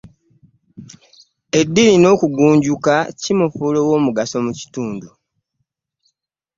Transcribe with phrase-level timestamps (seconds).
[1.59, 5.07] Eddiini n'okugunjuka era kimufuula ow'omugaso mu kitundu.